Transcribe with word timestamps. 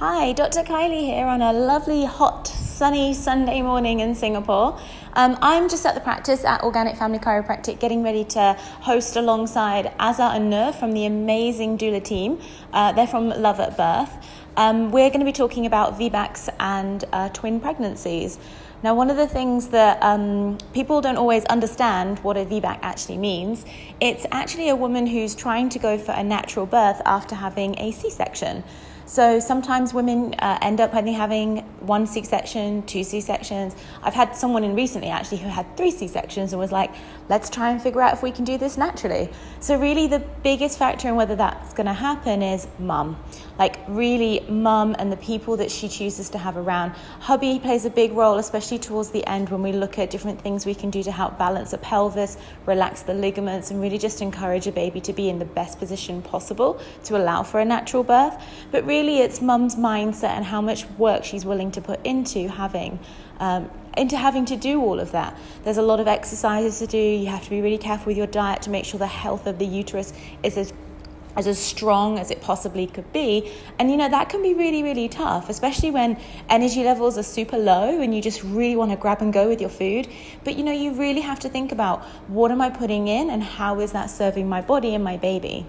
Hi, 0.00 0.32
Dr. 0.32 0.62
Kylie 0.62 1.04
here 1.04 1.26
on 1.26 1.42
a 1.42 1.52
lovely, 1.52 2.06
hot, 2.06 2.48
sunny 2.48 3.12
Sunday 3.12 3.60
morning 3.60 4.00
in 4.00 4.14
Singapore. 4.14 4.80
Um, 5.12 5.36
I'm 5.42 5.68
just 5.68 5.84
at 5.84 5.94
the 5.94 6.00
practice 6.00 6.42
at 6.42 6.62
Organic 6.62 6.96
Family 6.96 7.18
Chiropractic, 7.18 7.80
getting 7.80 8.02
ready 8.02 8.24
to 8.24 8.56
host 8.80 9.16
alongside 9.16 9.92
Azza 10.00 10.34
and 10.34 10.48
Nur 10.48 10.72
from 10.72 10.92
the 10.92 11.04
amazing 11.04 11.76
doula 11.76 12.02
team. 12.02 12.40
Uh, 12.72 12.92
they're 12.92 13.06
from 13.06 13.28
Love 13.28 13.60
at 13.60 13.76
Birth. 13.76 14.26
Um, 14.56 14.90
we're 14.90 15.10
going 15.10 15.20
to 15.20 15.26
be 15.26 15.32
talking 15.32 15.66
about 15.66 15.98
VBACs 15.98 16.48
and 16.58 17.04
uh, 17.12 17.28
twin 17.28 17.60
pregnancies. 17.60 18.38
Now, 18.82 18.94
one 18.94 19.10
of 19.10 19.18
the 19.18 19.26
things 19.26 19.68
that 19.68 20.02
um, 20.02 20.56
people 20.72 21.02
don't 21.02 21.18
always 21.18 21.44
understand 21.46 22.18
what 22.20 22.38
a 22.38 22.46
VBAC 22.46 22.78
actually 22.80 23.18
means, 23.18 23.66
it's 24.00 24.24
actually 24.32 24.70
a 24.70 24.76
woman 24.76 25.06
who's 25.06 25.34
trying 25.34 25.68
to 25.70 25.78
go 25.78 25.98
for 25.98 26.12
a 26.12 26.24
natural 26.24 26.64
birth 26.64 27.02
after 27.04 27.34
having 27.34 27.78
a 27.78 27.92
C 27.92 28.08
section. 28.08 28.64
So 29.10 29.40
sometimes 29.40 29.92
women 29.92 30.34
uh, 30.34 30.60
end 30.62 30.80
up 30.80 30.94
only 30.94 31.12
having 31.12 31.58
one 31.80 32.06
C 32.06 32.22
section, 32.22 32.84
two 32.84 33.02
C 33.02 33.20
sections. 33.20 33.74
I've 34.04 34.14
had 34.14 34.36
someone 34.36 34.62
in 34.62 34.76
recently 34.76 35.08
actually 35.08 35.38
who 35.38 35.48
had 35.48 35.76
three 35.76 35.90
C 35.90 36.06
sections 36.06 36.52
and 36.52 36.60
was 36.60 36.70
like, 36.70 36.92
let's 37.28 37.50
try 37.50 37.70
and 37.70 37.82
figure 37.82 38.02
out 38.02 38.12
if 38.12 38.22
we 38.22 38.30
can 38.30 38.44
do 38.44 38.56
this 38.56 38.78
naturally. 38.78 39.28
So, 39.58 39.76
really, 39.76 40.06
the 40.06 40.20
biggest 40.44 40.78
factor 40.78 41.08
in 41.08 41.16
whether 41.16 41.34
that's 41.34 41.74
going 41.74 41.88
to 41.88 41.92
happen 41.92 42.40
is 42.40 42.68
mum. 42.78 43.20
Like, 43.58 43.80
really, 43.88 44.46
mum 44.48 44.94
and 45.00 45.10
the 45.10 45.16
people 45.16 45.56
that 45.56 45.72
she 45.72 45.88
chooses 45.88 46.30
to 46.30 46.38
have 46.38 46.56
around. 46.56 46.92
Hubby 47.18 47.58
plays 47.58 47.84
a 47.86 47.90
big 47.90 48.12
role, 48.12 48.38
especially 48.38 48.69
towards 48.78 49.10
the 49.10 49.26
end 49.26 49.48
when 49.48 49.62
we 49.62 49.72
look 49.72 49.98
at 49.98 50.10
different 50.10 50.40
things 50.40 50.66
we 50.66 50.74
can 50.74 50.90
do 50.90 51.02
to 51.02 51.12
help 51.12 51.38
balance 51.38 51.70
the 51.72 51.78
pelvis, 51.78 52.36
relax 52.66 53.02
the 53.02 53.14
ligaments, 53.14 53.70
and 53.70 53.80
really 53.80 53.98
just 53.98 54.22
encourage 54.22 54.66
a 54.66 54.72
baby 54.72 55.00
to 55.00 55.12
be 55.12 55.28
in 55.28 55.38
the 55.38 55.44
best 55.44 55.78
position 55.78 56.22
possible 56.22 56.80
to 57.04 57.16
allow 57.16 57.42
for 57.42 57.60
a 57.60 57.64
natural 57.64 58.02
birth. 58.02 58.34
But 58.70 58.84
really 58.86 59.18
it's 59.18 59.40
mum's 59.40 59.76
mindset 59.76 60.30
and 60.30 60.44
how 60.44 60.60
much 60.60 60.88
work 60.90 61.24
she's 61.24 61.44
willing 61.44 61.70
to 61.72 61.80
put 61.80 62.04
into 62.04 62.48
having 62.48 62.98
um, 63.38 63.70
into 63.96 64.16
having 64.16 64.44
to 64.44 64.56
do 64.56 64.80
all 64.80 65.00
of 65.00 65.12
that. 65.12 65.36
There's 65.64 65.78
a 65.78 65.82
lot 65.82 65.98
of 65.98 66.06
exercises 66.06 66.78
to 66.78 66.86
do. 66.86 66.98
You 66.98 67.26
have 67.26 67.42
to 67.44 67.50
be 67.50 67.60
really 67.60 67.78
careful 67.78 68.06
with 68.06 68.16
your 68.16 68.26
diet 68.26 68.62
to 68.62 68.70
make 68.70 68.84
sure 68.84 68.98
the 68.98 69.06
health 69.06 69.46
of 69.46 69.58
the 69.58 69.66
uterus 69.66 70.12
is 70.42 70.56
as 70.56 70.72
as, 71.36 71.46
as 71.46 71.58
strong 71.58 72.18
as 72.18 72.30
it 72.30 72.40
possibly 72.40 72.86
could 72.86 73.12
be. 73.12 73.52
And 73.78 73.90
you 73.90 73.96
know, 73.96 74.08
that 74.08 74.28
can 74.28 74.42
be 74.42 74.54
really, 74.54 74.82
really 74.82 75.08
tough, 75.08 75.48
especially 75.48 75.90
when 75.90 76.18
energy 76.48 76.84
levels 76.84 77.18
are 77.18 77.22
super 77.22 77.58
low 77.58 78.00
and 78.00 78.14
you 78.14 78.22
just 78.22 78.42
really 78.42 78.76
want 78.76 78.90
to 78.90 78.96
grab 78.96 79.22
and 79.22 79.32
go 79.32 79.48
with 79.48 79.60
your 79.60 79.70
food. 79.70 80.08
But 80.44 80.56
you 80.56 80.64
know, 80.64 80.72
you 80.72 80.92
really 80.92 81.20
have 81.20 81.40
to 81.40 81.48
think 81.48 81.72
about 81.72 82.04
what 82.28 82.50
am 82.50 82.60
I 82.60 82.70
putting 82.70 83.08
in 83.08 83.30
and 83.30 83.42
how 83.42 83.80
is 83.80 83.92
that 83.92 84.10
serving 84.10 84.48
my 84.48 84.60
body 84.60 84.94
and 84.94 85.04
my 85.04 85.16
baby 85.16 85.66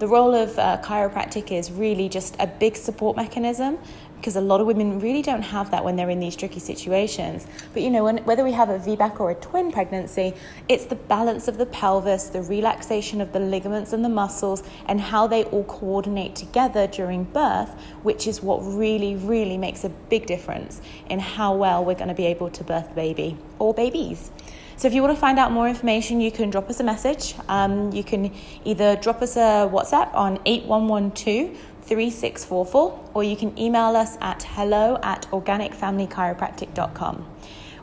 the 0.00 0.08
role 0.08 0.34
of 0.34 0.58
uh, 0.58 0.78
chiropractic 0.82 1.52
is 1.52 1.70
really 1.70 2.08
just 2.08 2.34
a 2.38 2.46
big 2.46 2.74
support 2.74 3.16
mechanism 3.18 3.78
because 4.20 4.36
a 4.36 4.40
lot 4.40 4.60
of 4.60 4.66
women 4.66 5.00
really 5.00 5.22
don't 5.22 5.40
have 5.40 5.70
that 5.70 5.82
when 5.82 5.96
they're 5.96 6.10
in 6.10 6.20
these 6.20 6.36
tricky 6.36 6.60
situations. 6.60 7.46
But 7.72 7.82
you 7.82 7.90
know, 7.90 8.04
when, 8.04 8.18
whether 8.18 8.44
we 8.44 8.52
have 8.52 8.68
a 8.68 8.78
VBAC 8.78 9.18
or 9.18 9.30
a 9.30 9.34
twin 9.34 9.72
pregnancy, 9.72 10.34
it's 10.68 10.84
the 10.84 10.94
balance 10.94 11.48
of 11.48 11.56
the 11.56 11.64
pelvis, 11.66 12.28
the 12.28 12.42
relaxation 12.42 13.22
of 13.22 13.32
the 13.32 13.40
ligaments 13.40 13.94
and 13.94 14.04
the 14.04 14.10
muscles, 14.10 14.62
and 14.86 15.00
how 15.00 15.26
they 15.26 15.44
all 15.44 15.64
coordinate 15.64 16.36
together 16.36 16.86
during 16.86 17.24
birth, 17.24 17.70
which 18.02 18.26
is 18.26 18.42
what 18.42 18.58
really, 18.58 19.16
really 19.16 19.56
makes 19.56 19.84
a 19.84 19.88
big 19.88 20.26
difference 20.26 20.82
in 21.08 21.18
how 21.18 21.54
well 21.54 21.82
we're 21.82 21.94
going 21.94 22.08
to 22.08 22.14
be 22.14 22.26
able 22.26 22.50
to 22.50 22.62
birth 22.62 22.94
baby 22.94 23.38
or 23.58 23.72
babies. 23.72 24.30
So 24.76 24.88
if 24.88 24.94
you 24.94 25.02
want 25.02 25.14
to 25.14 25.20
find 25.20 25.38
out 25.38 25.52
more 25.52 25.68
information, 25.68 26.22
you 26.22 26.32
can 26.32 26.48
drop 26.48 26.70
us 26.70 26.80
a 26.80 26.84
message. 26.84 27.34
Um, 27.48 27.92
you 27.92 28.02
can 28.02 28.32
either 28.64 28.96
drop 28.96 29.20
us 29.20 29.36
a 29.36 29.68
WhatsApp 29.70 30.14
on 30.14 30.38
8112 30.46 31.54
3644 31.82 33.10
or 33.14 33.24
you 33.24 33.36
can 33.36 33.58
email 33.58 33.96
us 33.96 34.16
at 34.20 34.42
hello 34.42 34.98
at 35.02 35.26
organicfamilychiropractic.com. 35.30 37.26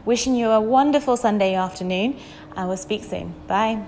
Wishing 0.05 0.35
you 0.35 0.49
a 0.49 0.61
wonderful 0.61 1.17
Sunday 1.17 1.55
afternoon 1.55 2.17
and 2.55 2.67
we'll 2.67 2.77
speak 2.77 3.03
soon. 3.03 3.33
Bye. 3.47 3.83